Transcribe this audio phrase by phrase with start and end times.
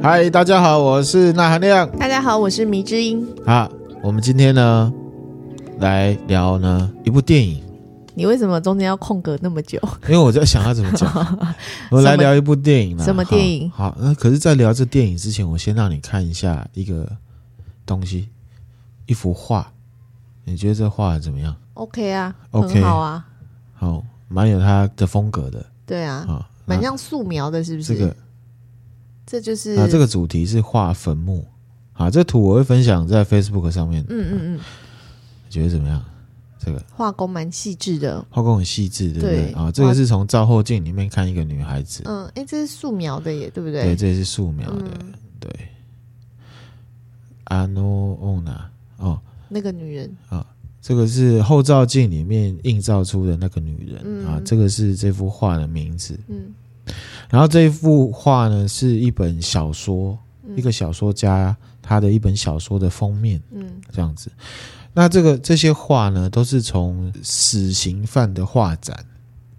[0.00, 1.90] 嗨，大家好，我是钠含亮。
[1.98, 3.26] 大家好，我是迷之音。
[3.44, 3.68] 啊，
[4.00, 4.92] 我们今天呢
[5.80, 7.60] 来聊呢一部电影。
[8.14, 9.76] 你为什么中间要空格那么久？
[10.04, 11.12] 因为我在想要怎么讲。
[11.90, 12.96] 我们来聊一部电影。
[13.00, 13.68] 什么电影？
[13.72, 17.04] 好，那可是，在聊这电影之前，我先让你看一下一个
[17.84, 18.28] 东西，
[19.06, 19.66] 一幅画。
[20.44, 23.26] 你觉得这画怎么样？OK 啊，OK，很好啊，
[23.74, 25.66] 好，蛮有它的风格的。
[25.84, 27.94] 对啊，蛮像素描的，是不是？
[27.96, 28.16] 这个。
[29.30, 31.46] 这就是啊，这个主题是画坟墓，
[31.92, 34.02] 啊，这图我会分享在 Facebook 上面。
[34.08, 36.02] 嗯嗯嗯，你觉得怎么样？
[36.58, 39.52] 这个画工蛮细致的，画工很细致，对不对？
[39.52, 42.02] 啊，这个是从照后镜里面看一个女孩子。
[42.06, 43.82] 嗯，哎，这是素描的耶，对不对？
[43.82, 45.50] 对，这是素描的，嗯、对。
[47.44, 50.44] 阿诺欧娜，哦，那个女人啊，
[50.80, 56.18] 这个是后照镜里面映照出的那个女人、嗯、啊，这个是这幅画的名字。
[56.28, 56.54] 嗯。
[57.30, 64.30] 然后这一幅画呢，是一本小说，嗯、一个小说家他的一本小说的封面，嗯，这样子。
[64.94, 69.04] 那这个这些画呢，都是从死刑犯的画展，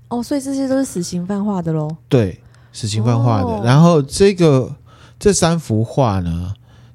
[0.10, 1.96] 哦，所以这些都是死刑犯画的喽？
[2.08, 2.42] 对，
[2.74, 3.46] 死刑犯画的。
[3.46, 4.76] 哦、然后这个
[5.20, 6.54] 这三幅画呢，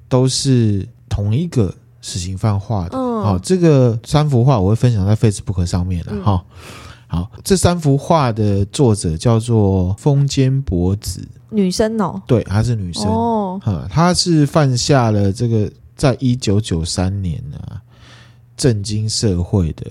[0.09, 2.97] 都是同一个死刑犯画的。
[2.97, 6.84] 嗯，好，这个三幅画我会分享在 Facebook 上面的，哈、嗯。
[7.15, 13.05] 好，这三幅画的作者叫做风间博子，女生哦，对，她是女生。
[13.05, 17.81] 哦，她是犯下了这个在一九九三年啊，
[18.57, 19.85] 震惊社会的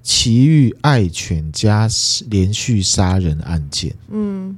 [0.00, 1.88] 奇遇爱犬家
[2.28, 4.56] 连续杀人案件，嗯，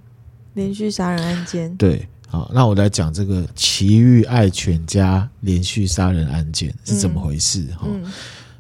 [0.53, 7.89] 连续杀人案件，对，好，那我来讲这个奇遇爱犬家连续杀人案件是怎么回事哈？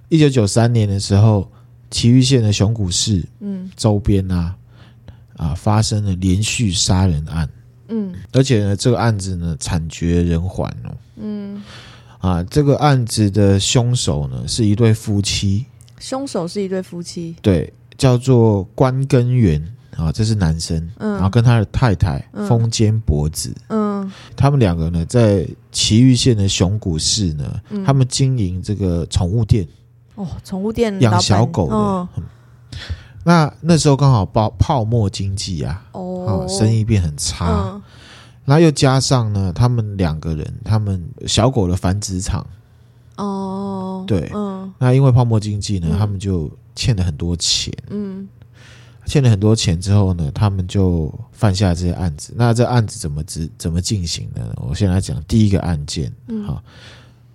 [0.09, 1.47] 一九九三年的时候。
[1.92, 4.56] 埼玉县的熊谷市，嗯，周边啊，
[5.36, 7.47] 啊，发生了连续杀人案，
[7.88, 11.62] 嗯，而且呢，这个案子呢，惨绝人寰哦，嗯，
[12.19, 15.66] 啊，这个案子的凶手呢，是一对夫妻，
[16.00, 19.62] 凶手是一对夫妻，对，叫做关根源
[19.94, 29.69] 啊，这是男生，嗯，然后跟他的太太风间博子，嗯，他们两个呢，在埼玉县的熊谷市呢，嗯，他们经营这个宠物店。
[30.15, 32.09] 哦，宠物店养小狗的，
[33.25, 37.83] 那那时候刚好泡泡沫经济啊，哦，生意变很差，嗯、
[38.45, 42.47] 然后又加上呢，他们两个人，他们小狗的繁殖场，
[43.17, 48.29] 哦，对，嗯，那因为泡沫经济呢，嗯、他们就欠了很多钱，嗯，
[49.06, 52.34] 欠了很多钱之后呢，他们就犯下这些案子。
[52.37, 54.43] 那这案子怎么执怎么进行呢？
[54.56, 56.62] 我先来讲第一个案件，嗯，好，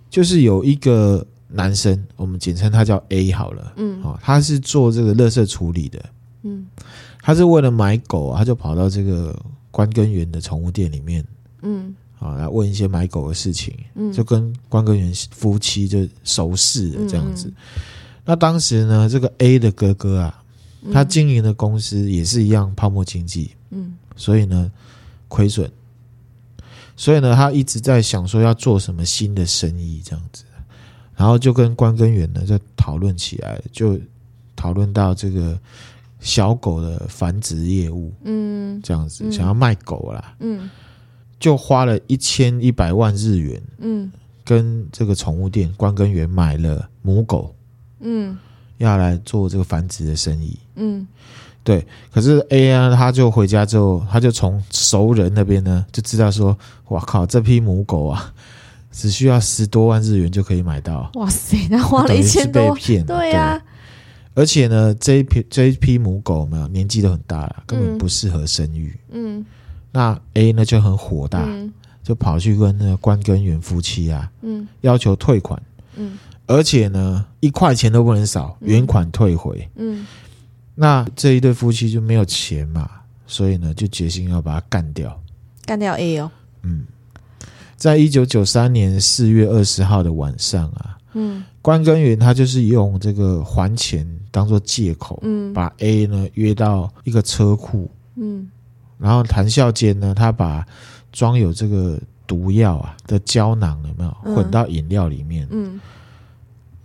[0.08, 1.26] 就是有一个。
[1.48, 3.72] 男生，我们简称他叫 A 好了。
[3.76, 6.04] 嗯，哦，他是做这个垃圾处理的。
[6.42, 6.66] 嗯，
[7.22, 9.34] 他是为了买狗，他就跑到这个
[9.70, 11.24] 关根源的宠物店里面。
[11.62, 13.74] 嗯，啊，来问一些买狗的事情。
[13.94, 17.52] 嗯，就跟关根源夫妻就熟识了这样子。
[18.24, 20.42] 那当时呢，这个 A 的哥哥啊，
[20.92, 23.52] 他经营的公司也是一样泡沫经济。
[23.70, 24.70] 嗯，所以呢，
[25.28, 25.70] 亏损。
[26.94, 30.44] 所以呢，他一直在想说要做什么新的生意这样子。
[31.18, 33.98] 然后就跟关根源呢就讨论起来，就
[34.54, 35.58] 讨论到这个
[36.20, 40.70] 小狗的繁殖业务，嗯，这样子、嗯、想要卖狗啦，嗯，
[41.40, 44.12] 就花了一千一百万日元，嗯，
[44.44, 47.52] 跟这个宠物店关根源买了母狗，
[47.98, 48.38] 嗯，
[48.76, 51.04] 要来做这个繁殖的生意，嗯，
[51.64, 51.84] 对。
[52.12, 56.56] 可是 A 啊，他就回家之后，他就从熟人那边呢就知道说，
[56.90, 58.32] 哇靠，这批母狗啊。
[58.90, 61.10] 只需要十多万日元就可以买到。
[61.14, 62.76] 哇塞，那花了一千多。
[63.06, 63.62] 对呀、啊，
[64.34, 68.98] 而且呢，这一批这一批母狗没有年纪都很大了，根本不适合生育。
[69.10, 69.44] 嗯，
[69.92, 71.72] 那 A 呢就很火大，嗯、
[72.02, 75.60] 就跑去跟那个关根源夫妻啊，嗯，要求退款。
[75.96, 79.68] 嗯，而且呢，一块钱都不能少，原款退回。
[79.76, 80.06] 嗯，
[80.74, 82.88] 那这一对夫妻就没有钱嘛，
[83.26, 85.20] 所以呢，就决心要把它干掉，
[85.66, 86.30] 干掉 A 哦。
[86.62, 86.86] 嗯。
[87.78, 98.50] 在一九九三年四月二十号的晚上啊，嗯，关根源他就是用这个还钱当做借口，嗯，把 A 呢约到一个车库，嗯，
[98.98, 100.66] 然后谈笑间呢，他把
[101.12, 105.80] 装有这个毒药啊的胶囊有没有混到饮料里面，嗯，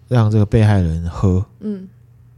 [0.07, 1.89] 让这个被害人喝，嗯。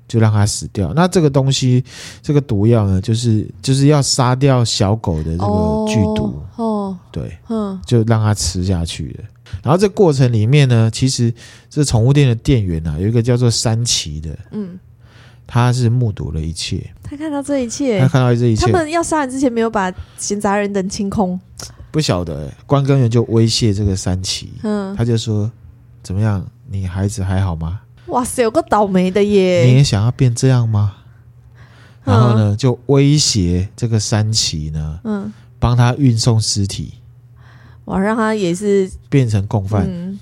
[0.08, 0.94] 就让它死掉。
[0.94, 1.84] 那这个东西，
[2.22, 6.40] 这个毒药呢，就是就是要杀掉小狗的这个剧毒。
[6.58, 6.75] 哦，
[7.12, 9.24] 对，嗯，就让它吃下去了。
[9.64, 11.34] 然后这过程里面呢，其实
[11.70, 14.80] 这宠物店的店员啊，有一个叫做山崎的，嗯，
[15.48, 18.66] 他是目睹了一切，他看到这一切，他看到这一切。
[18.66, 21.40] 他们要杀人之前没有把闲杂人等清空，
[21.92, 22.54] 不晓得、欸。
[22.66, 25.50] 关根源就威胁这个三奇，嗯，他就说
[26.02, 29.64] ：“怎么样，你孩子还好吗？”哇塞，有个倒霉的耶！
[29.66, 30.98] 你也想要变这样吗？
[32.04, 35.34] 然后呢，就威胁这个三奇呢，嗯，
[35.66, 36.94] 帮他运送尸体，
[37.86, 39.88] 我，让他也是变成共犯。
[39.90, 40.20] 嗯、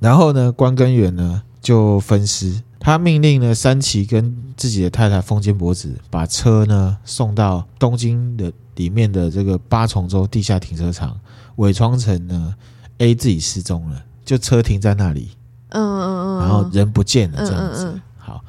[0.00, 11.16] 然后呢，关根源呢就分尸，他命令呢三奇跟自己的太太风间博子把车呢送到东京的里面的这个八重洲地下停车场，
[11.54, 12.52] 伪装成呢
[12.98, 15.30] A 自己失踪了，就车停在那里，
[15.68, 17.84] 嗯嗯嗯，然后人不见了这样子。
[17.84, 18.44] 嗯嗯嗯好。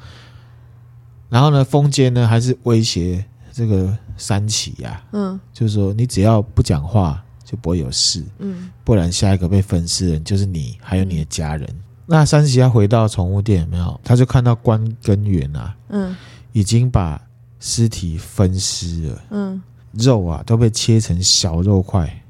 [1.28, 3.24] 然后呢，风间呢还是威胁
[3.56, 11.66] 这个三奇呀，嗯，就是说你只要不讲话就不会有事，嗯，不然下一个被分尸人就是你，还有你的家人。
[11.70, 13.98] 嗯、那三奇要回到宠物店有没有？
[14.04, 16.14] 他就看到关根源啊，嗯，
[16.52, 17.18] 已经把
[17.58, 19.62] 尸体分尸了，嗯，
[19.92, 22.22] 肉啊都被切成小肉块，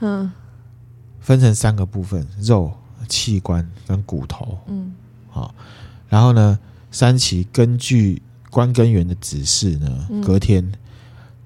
[0.00, 0.32] 嗯，
[1.20, 2.72] 分成三个部分：肉、
[3.10, 4.94] 器官跟骨头，嗯，
[5.28, 5.54] 好，
[6.08, 6.58] 然后呢？
[6.92, 8.20] 三奇根据
[8.50, 10.70] 关根源的指示呢，隔天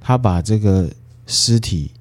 [0.01, 0.91] 他把这个
[1.27, 1.93] 尸体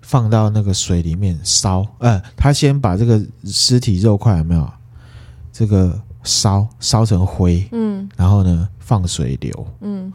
[0.00, 1.86] 放到那个水里面烧。
[1.98, 4.68] 呃，他先把这个尸体肉块有没有
[5.52, 7.66] 这个烧烧成灰？
[7.72, 10.12] 嗯，然后呢放水流，嗯，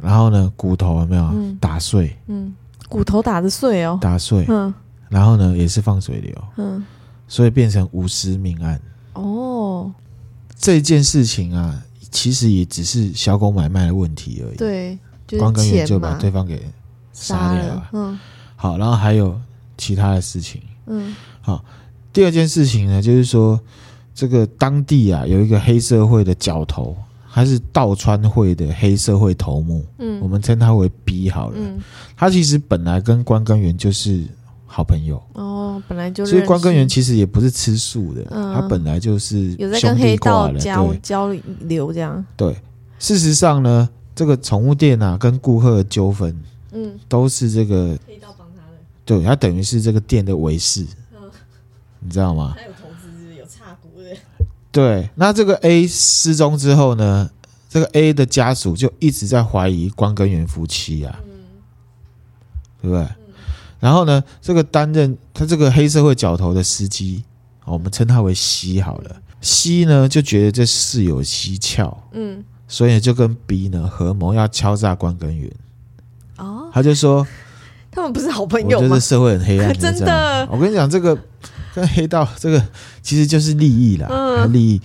[0.00, 2.16] 然后呢骨头有没有打碎？
[2.26, 2.54] 嗯，
[2.88, 4.44] 骨头打的碎哦，打碎。
[4.48, 4.72] 嗯，
[5.08, 6.84] 然后呢也是放水流，嗯，
[7.28, 8.80] 所以变成无尸命案。
[9.14, 9.22] 哦，
[10.58, 14.56] 这件事情啊，其实也只是小狗买卖的问题而已。
[14.56, 16.60] 对，就是、关根源就把对方给
[17.12, 17.88] 杀掉了。
[17.92, 18.18] 嗯，
[18.56, 19.38] 好，然后还有
[19.76, 20.60] 其他的事情。
[20.86, 21.64] 嗯，好，
[22.12, 23.60] 第二件事情呢，就是说
[24.14, 26.96] 这个当地啊有一个黑社会的角头，
[27.32, 29.84] 他是道川会的黑社会头目。
[29.98, 31.56] 嗯，我们称他为 B 好了。
[31.58, 31.78] 嗯，
[32.16, 34.26] 他其实本来跟关根源就是。
[34.68, 35.55] 好朋友哦，
[35.88, 42.24] 本来就所以关根源其实也不是吃素的，嗯、他本来就是有在跟黑道交交流这样。
[42.36, 42.56] 对，
[42.98, 46.34] 事实上呢，这个宠物店啊，跟顾客的纠纷，
[46.72, 48.78] 嗯，都是这个黑道帮他的。
[49.04, 50.82] 对，他等于是这个店的维士，
[51.14, 51.30] 嗯、
[52.00, 52.54] 你知道吗？
[52.56, 54.16] 他有投资，有插股的。
[54.70, 57.30] 对，那这个 A 失踪之后呢，
[57.68, 61.30] 这个 A 的家属就一直在怀疑关根源夫妻啊，嗯，
[62.82, 63.06] 对不对？
[63.78, 67.22] 然后呢，这个担任他这个黑社会角头的司机，
[67.64, 69.16] 我们称他为西好了。
[69.40, 75.52] 西呢就觉得这事有蹊跷，嗯，所以就跟 B 呢合谋要敲诈关根源。
[76.38, 77.24] 哦，他就说
[77.90, 78.84] 他们不是好朋友吗？
[78.84, 80.48] 我觉得社会很黑暗， 真的。
[80.50, 81.16] 我跟你讲，这个
[81.74, 82.66] 跟黑道这个
[83.02, 84.80] 其实就是利益啦，嗯、利益。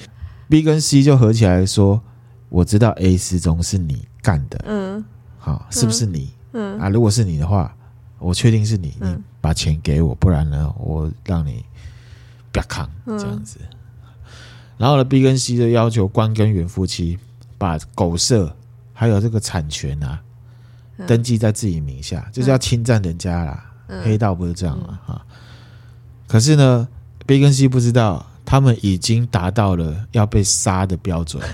[0.49, 2.01] B 跟 C 就合起来说，
[2.49, 5.03] 我知道 A 失踪是你干的，嗯，
[5.39, 6.33] 好，是不是你？
[6.51, 7.73] 嗯啊，如果是你的话。
[8.21, 11.65] 我确定是你，你把钱给我，不然呢，我让你
[12.51, 13.57] 不要扛这样子。
[14.77, 17.17] 然后呢，B 跟 C 就要求关根源夫妻
[17.57, 18.55] 把狗舍
[18.93, 20.19] 还有这个产权啊
[21.07, 23.65] 登记在自己名下，就是要侵占人家啦。
[24.03, 24.99] 黑道不是这样嘛？
[25.05, 25.25] 哈。
[26.27, 26.87] 可是呢
[27.25, 31.43] ，B 跟 C 不知道，他们已经达到了要被杀的标准。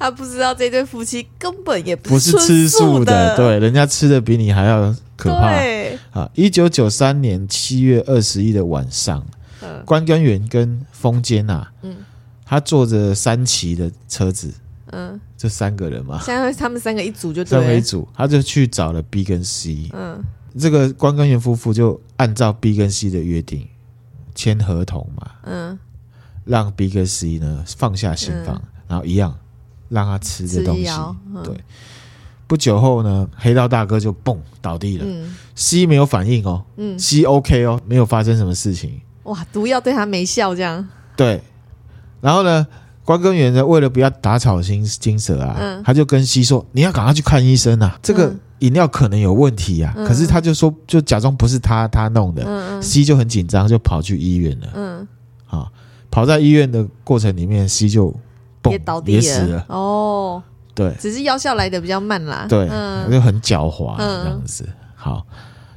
[0.00, 5.54] 他不知道这对夫妻根本也不是吃素的，对，人家吃的比你还要可怕。
[5.54, 9.22] 对，啊，一九九三年七月二十一的晚上，
[9.84, 11.98] 关根源跟风间呐，嗯，
[12.46, 14.50] 他坐着三骑的车子，
[14.86, 20.18] 嗯，这三个人嘛，现在他们三个一组就对，三个一组，他就去找了 B 跟 C，嗯，
[20.58, 23.68] 这个关根源夫妇就按照 B 跟 C 的约定
[24.34, 25.78] 签合同嘛，嗯，
[26.46, 29.36] 让 B 跟 C 呢放下心防，然后一样。
[29.90, 30.88] 让他吃这东西，
[31.34, 31.54] 嗯、对。
[32.46, 35.04] 不久后呢，黑道大哥就嘣倒地了。
[35.06, 39.00] 嗯、C 没有反应哦，嗯，C OK 哦，没有发生什么事情。
[39.22, 40.84] 哇，毒药对他没效，这样。
[41.14, 41.40] 对。
[42.20, 42.66] 然后呢，
[43.04, 49.94] 关根源呢，为了不要打草惊惊蛇啊，嗯、他就跟 C 说：“你要赶快去看医生啊，这个饮料可能有问题啊。
[49.96, 52.82] 嗯”可是他就说，就假装不是他他弄的。
[52.82, 54.66] C 就很紧张，就跑去医院了。
[54.74, 55.08] 嗯。
[55.46, 55.70] 好，
[56.10, 58.12] 跑在医院的过程里面，C 就。
[58.68, 60.42] 也倒地了，也死了哦。
[60.74, 62.46] 对，只是药效来的比较慢啦。
[62.48, 64.64] 对，嗯、就很狡猾这样子。
[64.66, 65.26] 嗯、好，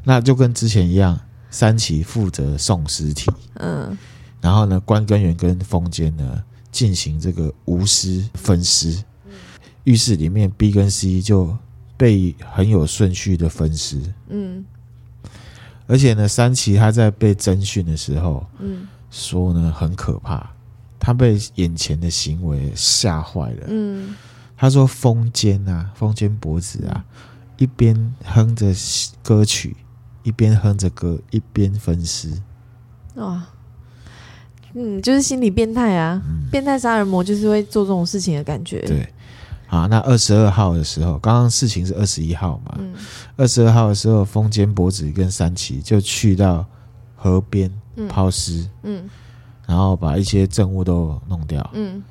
[0.03, 3.29] 那就跟之前一样，三奇负责送尸体。
[3.55, 3.97] 嗯，
[4.39, 9.03] 然后呢，关根源跟风间呢进行这个无尸分尸。
[9.83, 11.57] 浴室里面，B 跟 C 就
[11.97, 13.99] 被很有顺序的分尸。
[14.29, 14.63] 嗯，
[15.87, 20.52] 而且呢，三奇他在被侦讯的时候，嗯，说呢很可怕。
[21.05, 23.65] 他被眼前的行为吓坏了。
[23.67, 24.15] 嗯，
[24.55, 27.03] 他说：“风间啊，风间脖子啊，
[27.57, 28.73] 一边哼着
[29.21, 29.75] 歌曲，
[30.23, 32.31] 一边哼着歌，一边分尸。”
[33.15, 33.43] 哇，
[34.73, 38.79] 嗯，就是心理变态啊，嗯、变态杀人魔就是会做这种事情的感觉。
[38.83, 39.13] 对，
[39.67, 42.79] 啊，那二十二号的时候，刚刚事情是二十一号嘛？
[43.35, 46.65] 二十二号的时候，风间博子跟三崎就去到
[47.17, 47.69] 河边
[48.07, 49.09] 抛尸，嗯，
[49.65, 52.03] 然后把一些证物都弄掉，嗯，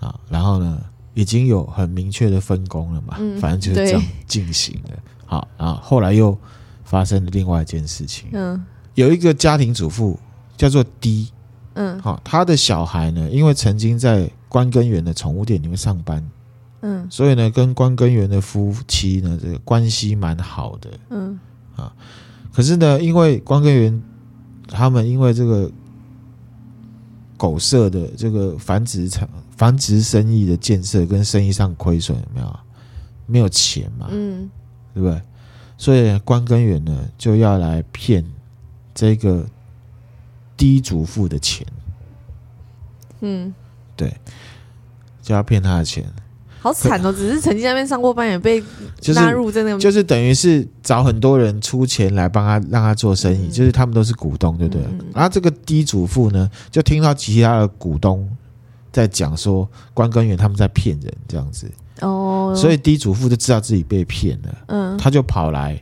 [0.00, 0.80] 啊，然后呢，
[1.14, 4.98] 已经有很明确的分工了嘛，嗯、反正就是这样进行的。
[5.26, 6.36] 好，然后后来又
[6.84, 10.18] 发生了另外一件事情，嗯，有一个家庭主妇。
[10.56, 11.30] 叫做 D，
[11.74, 16.24] 嗯，好，他的小孩呢，因为曾经在关根源的宠物店里面上班，
[16.82, 21.36] 嗯，所以呢，跟关根源的夫妻呢，这个关系蛮好的，嗯，
[21.74, 21.92] 啊，
[22.52, 24.00] 可是呢，因为关根源
[24.68, 25.68] 他们因为这个
[27.44, 32.60] 狗舍的这个繁殖场、繁殖生意的建设跟生意上亏损，有没有？
[33.26, 34.50] 没有钱嘛，嗯，
[34.94, 35.20] 对不对？
[35.76, 38.24] 所以关根源呢，就要来骗
[38.94, 39.46] 这个。
[40.56, 41.66] 低主妇的钱，
[43.22, 43.52] 嗯，
[43.96, 44.16] 对，
[45.20, 46.04] 就要骗他的钱，
[46.64, 47.12] 好惨哦！
[47.12, 48.62] 只是曾经在那边上过班，也被
[49.14, 54.82] 纳入在那个，就是等于是找很多人出钱来帮他，让他做生意，就是他们都是股东，对不对？
[55.12, 58.26] 然后这个低主妇呢，就听到其他的股东
[58.90, 65.78] 在讲说关根源他们在骗人这样子哦，所以低主妇就知道自己被骗了，嗯，他就跑来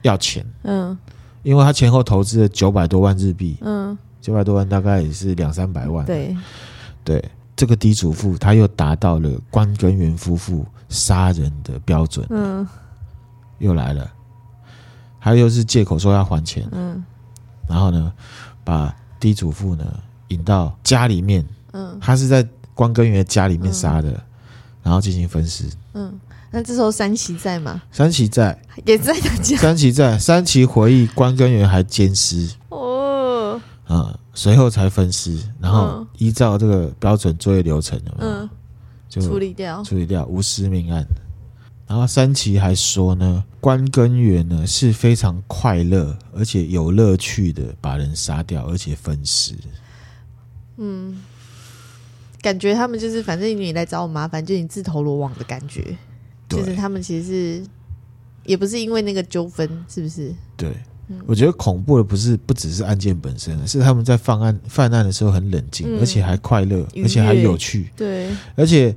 [0.00, 0.96] 要钱，嗯。
[1.42, 6.36] 因为他前后投资了九百多万日币，嗯，九百多万大概也是两三百万，对，
[7.04, 7.24] 对，
[7.56, 12.66] 这个低祖父他又达到了关根源夫妇杀人的标准，嗯，
[13.58, 14.08] 又来了，
[15.20, 17.02] 他又是借口说要还钱，嗯，
[17.68, 18.12] 然后呢，
[18.62, 19.84] 把低祖父呢
[20.28, 24.22] 引到家里面，嗯，他是在关根源家里面杀的，
[24.82, 26.20] 然后进行分尸，嗯。
[26.52, 27.82] 那这时候三崎在吗？
[27.90, 29.56] 三崎在，也在他家。
[29.58, 32.48] 三崎在，三崎回忆关根源还奸尸。
[32.68, 38.48] 哦，啊，随后才分尸，然后依照这个标准作业流程的，嗯，
[39.08, 41.04] 就处理掉，处理掉无尸命案。
[41.88, 49.54] 然后三崎还说呢，关根源呢是非常快乐而且有乐趣的把人杀掉，而且分尸。
[50.76, 51.22] 嗯，
[52.42, 55.96] 感觉他们就是反正你来找我麻烦，就你自投罗网的感觉。
[56.48, 57.64] 就是他们其实是
[58.44, 60.34] 也不是因为那个纠纷，是不是？
[60.56, 60.76] 对，
[61.08, 67.90] 嗯、我觉得恐怖的不是不只是案件本身，是他们在犯案犯案的时候很冷静，嗯、而且还快乐，而且还有趣。
[67.96, 68.94] 对，而且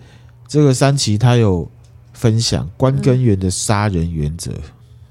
[0.48, 1.70] 这个三崎他有
[2.13, 4.51] 分享关根源的杀人原则。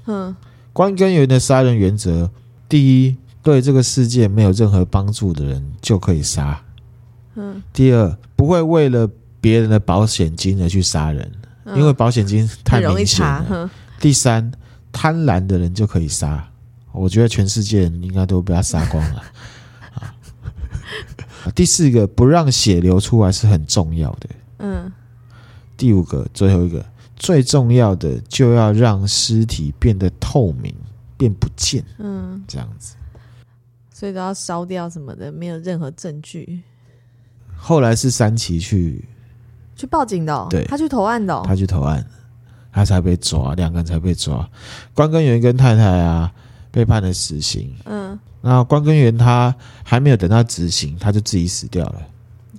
[0.07, 0.35] 嗯，
[0.73, 2.31] 关根源的杀人原则，
[2.69, 6.61] 第一，对这个世界没有任何帮助的人就可以杀。
[7.37, 9.09] 嗯，第二，不会为了
[9.40, 11.31] 别人的保险金而去杀人。
[11.76, 13.71] 因为保险金太明显了。
[14.00, 14.50] 第三，
[14.90, 16.49] 贪婪的人就可以杀。
[16.92, 19.23] 我觉得全世界人应该都被他杀光了。
[19.95, 20.14] 啊，
[21.54, 24.28] 第四个，不让血流出来是很重要的。
[24.59, 24.92] 嗯。
[25.76, 26.85] 第五个，最后一个，
[27.16, 30.75] 最重要的就要让尸体变得透明，
[31.16, 31.85] 变不见。
[31.99, 32.97] 嗯，这样子。
[33.92, 36.62] 所以都要烧掉什么的，没有任何证据。
[37.57, 39.04] 后来是三崎去。
[39.76, 42.04] 去报警的、哦，对，他去投案的、哦，他去投案，
[42.73, 44.49] 他才被抓，两个人才被抓。
[44.92, 46.33] 关根源跟太太啊，
[46.70, 47.75] 被判了死刑。
[47.84, 52.02] 嗯，那关根源他还没有等到执行，他就自己死掉了，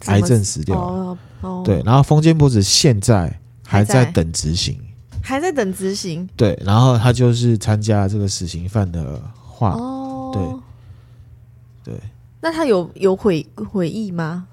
[0.06, 0.82] 癌症死掉了。
[0.82, 4.78] 哦哦、对，然后风间博子现在还在等执行，
[5.22, 6.28] 还在等执行。
[6.36, 10.32] 对，然后他就是参加这个死刑犯的话，哦，
[11.84, 12.00] 对，对。
[12.42, 14.48] 那他有有悔悔意吗？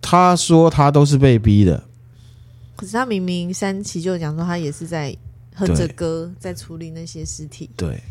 [0.00, 1.82] 他说他都是被逼的。
[2.76, 5.14] 可是他明明三期就讲说他也是在
[5.54, 7.68] 哼着歌在处理那些尸体。
[7.76, 8.02] 对，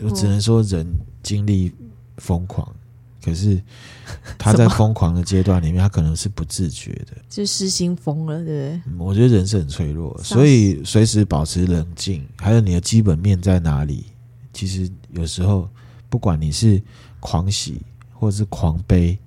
[0.00, 0.86] 我只能说人
[1.22, 1.72] 经历
[2.18, 2.74] 疯狂，哦、
[3.22, 3.60] 可是
[4.38, 8.96] 他在疯狂的阶段里面，他可能是不自觉的，就失心疯了，对不对？
[8.98, 14.06] 我觉得人是很脆弱，所以随时保持冷静，还有你的基本面在哪里？
[14.52, 15.68] 其实有时候
[16.08, 16.80] 不管你是
[17.20, 17.80] 狂喜，
[18.12, 19.18] 或者是狂悲、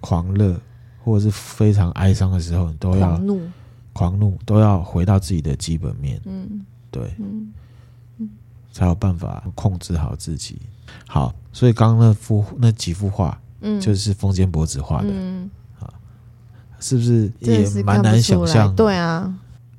[0.00, 0.60] 狂乐，
[1.02, 3.40] 或者是非常哀伤的时候，你都要怒。
[3.94, 7.52] 狂怒都要回到自己的基本面，嗯，对，嗯，嗯，
[8.78, 10.56] 才有办法控制好自己。
[11.04, 15.92] 好，所以刚刚那幅那几幅画，嗯，就是风间博子画的，嗯，啊，
[16.78, 18.72] 是不是也蛮难想象？
[18.76, 19.34] 对啊，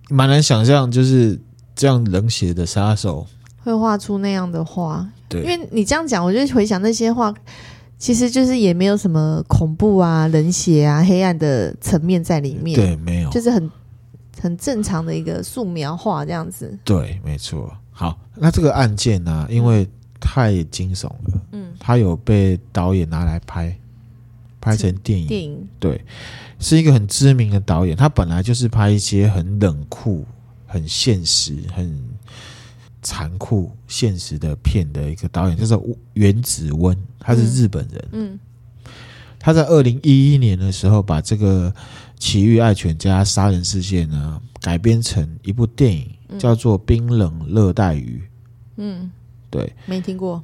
[0.10, 1.39] 蛮难想象，就是
[1.74, 3.25] 这样冷血的杀手
[3.63, 5.08] 会画出那样的画。
[5.29, 7.34] 对，因为你这样讲，我就回想那些画，
[7.98, 12.75] 其实就是也没有什么恐怖啊、冷血啊、黑暗的层面在里面。
[12.75, 13.72] 对，没有，就是很
[14.41, 16.77] 很正常的一个素描画这样子。
[16.84, 17.72] 对，没错。
[18.00, 19.86] 好，那这个案件呢、啊，因为
[20.22, 23.77] 太惊悚了，嗯，他有被导演拿来拍，
[24.62, 25.27] 拍成电影。
[25.27, 26.01] 电影对，
[26.60, 30.25] 是一个很知名的导演，他本来就是拍一些很冷酷、
[30.65, 32.01] 很现实、很。
[33.01, 35.82] 残酷现实的片的一个导演叫做
[36.15, 38.10] 原子温，他是日本人。
[38.12, 38.39] 嗯，嗯
[39.39, 41.74] 他在二零一一年的时候把这个
[42.18, 48.21] 奇遇爱犬家杀人事件呢改编成一部电影，叫做《冰冷热带鱼》。
[48.77, 49.09] 嗯，
[49.50, 50.43] 对，没听过。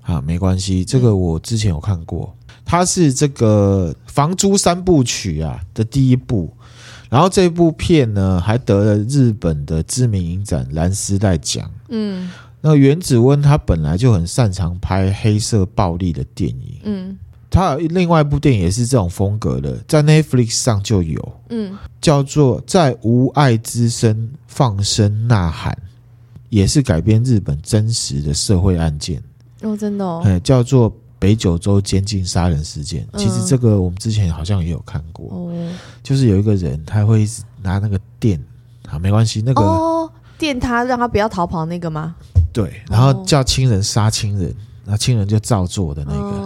[0.00, 2.36] 好，没关系，这个我之前有看过。
[2.64, 6.52] 它是这个《房租三部曲》啊的第一部。
[7.10, 11.70] 然后这部片呢，还得了日本的知名影展蓝丝带奖。
[11.88, 16.80] 嗯，那原子温他本来就很擅长拍黑色暴力的电影。
[16.82, 17.16] 嗯，
[17.54, 21.32] 他有另外一部电影也是这种风格的，在 Netflix 上就有。
[21.50, 25.72] 嗯，叫做《在无爱之声放声呐喊》，
[26.48, 29.22] 也是改编日本真实的社会案件。
[29.62, 30.22] 哦，真的哦。
[30.24, 30.92] 哎，叫做。
[31.16, 38.38] 北九州监禁杀人事件，其实这个我们之前好像也有看过，嗯、就是有一个人他会一直拿那个电，
[38.90, 42.14] 啊，没关系，那个、哦、电他让他不要逃跑那个吗？
[42.52, 46.43] 对，然后叫亲人杀亲人，那亲人就照做的那个，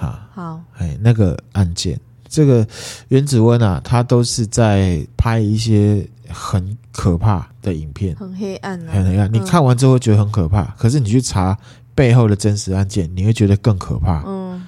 [0.00, 2.66] 哦、好，哎，那个案件，这个
[3.08, 11.56] 原子温啊，他都是在拍一些很可怕的影片，很黑暗、啊，很黑暗，你看完之后觉得很可怕，嗯、可是你去查。
[11.92, 14.62] 背后的真实案件，你会觉得更可怕，嗯，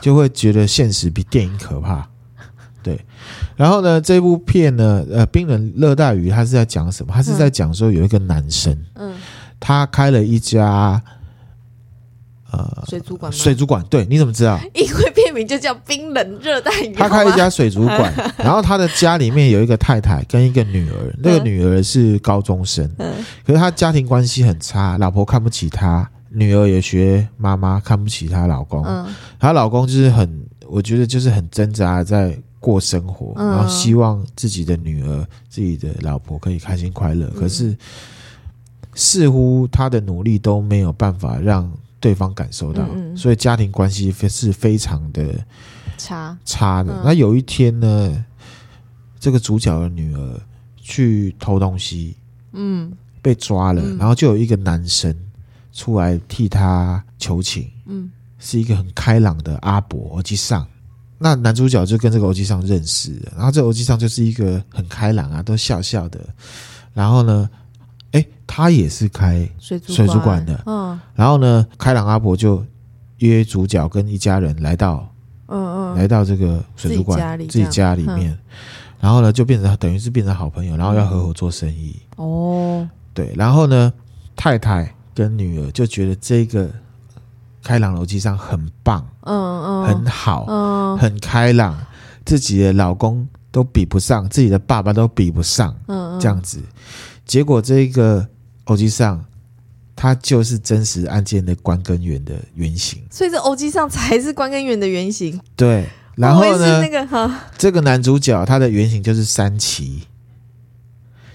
[0.00, 2.08] 就会觉得现实比电影可怕，
[2.82, 2.98] 对。
[3.56, 7.12] 然后呢，这部片呢，呃，冰冷热带鱼，它是在讲什么？
[7.12, 9.14] 它是在讲说有一个男生，嗯，
[9.60, 11.02] 他开了一家
[12.52, 14.58] 呃水族馆，水族馆，对，你怎么知道？
[14.74, 16.92] 因为片名就叫冰冷热带鱼。
[16.94, 23.12] 他开一家水族馆， 然后他的家里面有一个太太跟一个女儿，那个女儿是高中生，嗯，
[23.46, 26.08] 可是他家庭关系很差，老婆看不起他。
[26.34, 29.06] 女儿也学妈妈看不起她老公，嗯，
[29.38, 37.76] 她老公就是很，我觉得就是很挣扎在过生活，嗯，然后希望自己的女儿、自己的老婆可以开心快乐，嗯，可是
[38.94, 41.70] 似乎他的努力都没有办法让
[42.02, 45.34] 对方感受到，嗯，所以家庭关系是非常的
[45.96, 47.00] 差差的。
[47.02, 48.24] 那有一天呢，
[49.18, 50.40] 这个主角的女儿
[50.76, 52.14] 去偷东西，
[52.52, 55.16] 嗯，被抓了，然后就有一个男生。
[55.74, 60.68] 出来替他求情，嗯，是一个很开朗的阿伯欧吉桑。
[61.16, 66.20] 那男主角就跟这个欧吉桑认识了，然后这欧吉桑就是一个很开朗啊，都笑笑的。
[66.92, 67.48] 然后呢，
[68.46, 70.44] 他也是开水族馆。
[70.44, 70.98] 的，嗯。
[71.14, 72.64] 然后呢，开朗阿伯就
[73.18, 75.08] 约主角跟一家人来到，
[75.46, 78.36] 嗯嗯，来到这个水族馆自己家里面，
[78.98, 82.00] 然后呢，就变成等于是变成好朋友，然后要合伙做生意。
[82.16, 83.92] 哦，对，然后呢，
[84.34, 84.92] 太太。
[85.14, 86.70] 跟女儿就觉得这个
[87.62, 91.78] 开朗楼梯上很棒，嗯嗯，很好，嗯，很开朗，
[92.24, 96.62] 自己的老公都比不上，自己的爸爸都比不上，嗯，这样子，
[97.24, 98.28] 结果这个
[98.64, 99.24] 欧吉桑，
[99.94, 110.02] 他就是真实案件的关根源的原型，所以这欧吉桑才是关根源的原型，对，然后呢，那个哈，这个男主角他的原型就是三崎，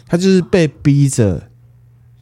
[0.08, 1.50] 他就是被逼着。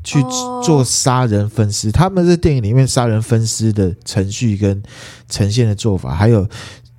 [0.08, 0.22] 去
[0.64, 4.84] 做杀人分尸，他们在电影里面杀人分尸的程序跟
[5.28, 6.48] 呈现的做法，还有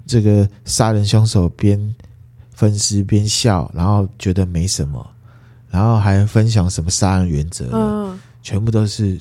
[0.04, 1.94] 这个杀人凶手边
[2.52, 5.08] 分尸边笑，然后觉得没什么，
[5.76, 9.20] 然后还分享什么杀人原则，嗯，全部都是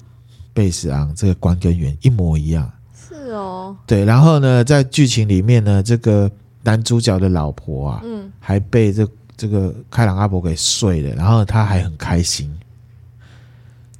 [0.53, 2.71] 贝斯昂这个观根源一模一样。
[2.95, 6.31] 是哦，对，然后呢，在剧情里面呢，这个
[6.63, 12.49] 男主角的老婆啊，嗯，还被这这个开朗阿伯给睡了，然后他还很开心。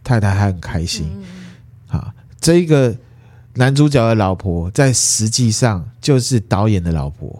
[0.02, 1.12] 太太还很开心，
[1.88, 2.96] 好，这一个
[3.56, 7.38] 男主角的老婆在实际上就是导演的老婆，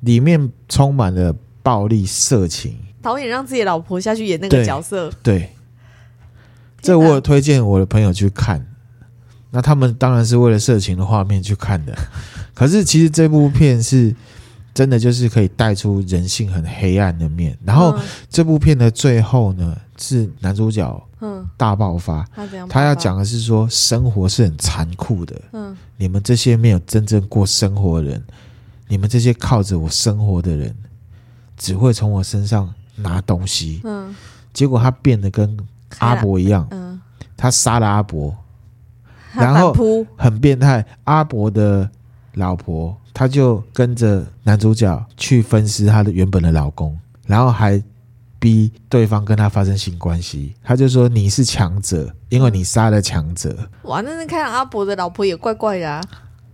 [0.00, 2.78] 里面充满了暴力色情。
[3.02, 5.50] 导演让自己的老婆下去演那个角色，对，对，
[6.80, 8.64] 这我有推荐我的朋友去看，
[9.50, 11.94] 那他们当然是为了色情的画面去看的，
[12.54, 14.14] 可是其实这部片是
[14.72, 17.58] 真的，就是可以带出人性很黑暗的面。
[17.64, 17.94] 然后
[18.30, 21.08] 这部片的最后呢，是男主角。
[21.24, 22.26] 嗯，大爆发。
[22.68, 25.40] 他要讲的是说，生活是很残酷的。
[25.52, 28.24] 嗯，你们这些没有真正过生活的人，
[28.88, 30.74] 你们这些靠着我生活的人，
[31.56, 33.80] 只会从我身上拿东西。
[33.84, 34.14] 嗯，
[34.52, 35.56] 结果他变得跟
[35.98, 36.66] 阿伯一样。
[36.70, 37.00] 嗯，
[37.36, 38.34] 他杀了阿伯，
[39.34, 39.74] 然后
[40.16, 40.84] 很变态。
[41.04, 41.88] 阿伯的
[42.34, 47.82] 老婆，他就跟着男主角去分尸他的原本的老公，然后还
[48.38, 50.54] 逼对方跟他发生性关系。
[50.62, 53.56] 他就说你是强者，因为你杀了强者。
[53.82, 56.02] 哇，那那看阿伯的老婆也怪怪的啊。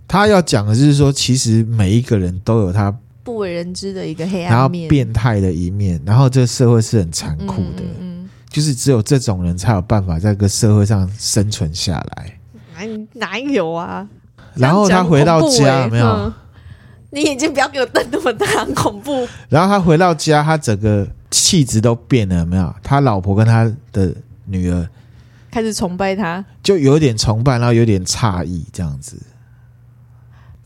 [0.06, 2.94] 他要讲的就是说，其实每一个人都有他
[3.28, 7.82] 不为人知的一个黑暗面，然后变态的一面，然后这个社会是很残酷的。
[8.00, 12.40] 嗯就是只有这种人才有办法在这个社会上生存下来。
[12.72, 14.08] 哪哪有啊？
[14.54, 16.32] 然后他回到家，有没有、嗯？
[17.10, 19.28] 你眼睛不要给我瞪那么大，很恐怖。
[19.50, 22.74] 然后他回到家，他整个气质都变了，有没有？
[22.82, 24.14] 他老婆跟他的
[24.46, 24.88] 女儿
[25.50, 29.18] 开始崇拜他，就有点崇拜，然后有点诧异，这样子。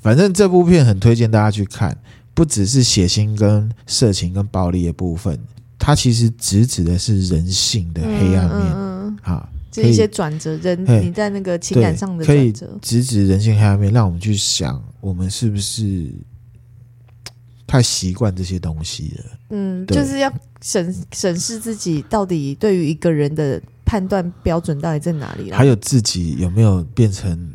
[0.00, 1.98] 反正这部片很推荐大家去看，
[2.34, 5.38] 不只是血腥、跟色情、跟暴力的部分。
[5.78, 16.08] 它其实直指的是人性的黑暗面，嗯嗯、啊，这一些转折，人你在那个情感上的转折，直指人性黑暗面，让我们去想，我们是不是
[17.66, 19.24] 太习惯这些东西了？
[19.50, 25.50] 嗯，就是要审审视自己，到底对于一个人的判断标准到底在哪里？
[25.50, 27.51] 还有自己有没有变成？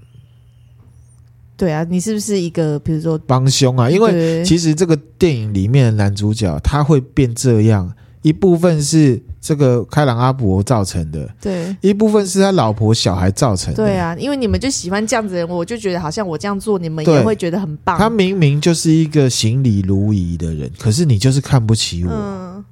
[1.58, 3.90] 对啊，你是不是一个比如说帮凶啊？
[3.90, 7.92] 因为其实这个电影里面的男主角他会变这样。
[8.24, 14.14] 一部分是这个开朗阿伯造成的，对；一部分是他老婆小孩造成的，对啊。
[14.20, 17.98] 因为你们就喜欢这样子的人，我就觉得好像我这样做，你们也会觉得很棒。
[17.98, 22.12] 他明明就是一个行礼如仪的人，可是你就是看不起我。
[22.12, 22.66] 嗯。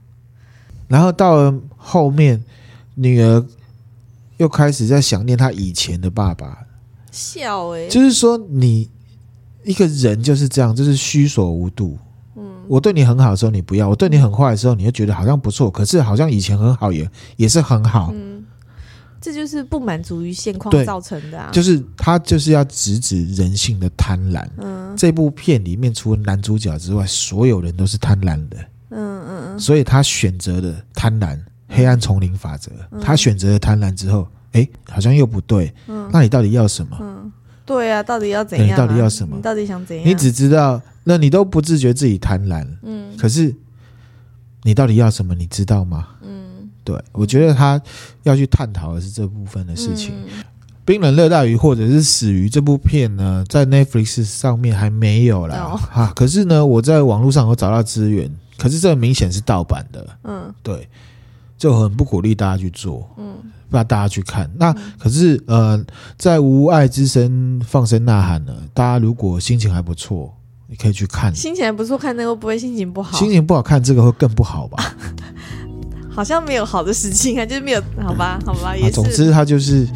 [0.90, 2.44] 然后到了后面，
[2.96, 3.46] 女儿
[4.38, 6.65] 又开始在想念他以前的爸爸，
[7.16, 8.90] 笑哎、欸，就是说你
[9.64, 11.98] 一个人就是这样，就是虚所无度。
[12.38, 15.70] 嗯我对你很好的时候，你不要；我对你很坏的时候，你就觉得好像不错。
[15.70, 18.12] 可是好像以前很好也也是很好。
[18.12, 18.44] 嗯，
[19.22, 21.52] 这就是不满足于现况造成的啊。
[21.54, 24.44] 就是他就是要直指人性的贪婪。
[24.58, 28.58] 嗯，这部片里面除了男主角之外，所有人都是贪婪的。
[28.90, 29.60] 嗯嗯嗯。
[29.60, 32.72] 所以他选择了贪婪，黑暗丛林法则。
[33.00, 35.72] 他选择了贪婪之后，哎，好像又不对。
[35.88, 36.98] 嗯，那你到底要什么？
[37.00, 37.32] 嗯，
[37.66, 38.68] 对啊，到底要怎样？
[38.68, 39.36] 你到底要什么？
[39.36, 40.08] 你到底想怎样？
[40.08, 40.82] 你只知道。
[41.08, 43.54] 那你都不自觉自己贪婪，嗯，可是
[44.64, 45.36] 你到底要什么？
[45.36, 46.08] 你知道吗？
[46.24, 47.80] 嗯，对，我觉得他
[48.24, 50.16] 要去探讨的是这部分的事情。
[50.16, 50.40] 嗯，
[50.84, 55.80] 《冰冷热带鱼》或者是《死鱼》这部片呢，在 Netflix 上面还没有啦。
[55.94, 56.12] 啊。
[56.16, 60.90] 可是呢，我在网络上有找到资源，可是这个明显是盗版的，嗯，对，
[61.56, 64.50] 就很不鼓励大家去做，嗯，不让大家去看。
[64.58, 65.84] 那可是呃，
[66.18, 70.34] 在无爱之声放声呐喊呢，大家如果心情还不错。
[70.68, 73.16] 你可以去看，心情还不错，看那个会不会心情不好？
[73.20, 74.96] 心情不好看这个会更不好吧？
[76.10, 78.92] 好像没有好的事情啊，就是没有，好吧， 好吧，也是。
[78.94, 79.88] 总之，他就是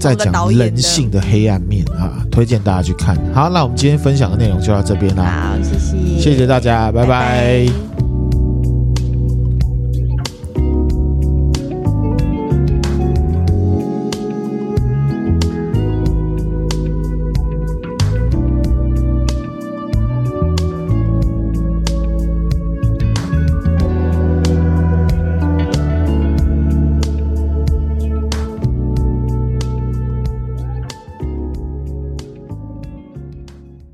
[0.00, 3.14] 在讲人性的黑暗面啊，推荐大家去看。
[3.34, 5.52] 好，那我们今天分享的内容就到这边啦。
[5.52, 7.06] 好，谢谢，谢谢大家，拜拜。
[7.06, 7.93] 拜拜。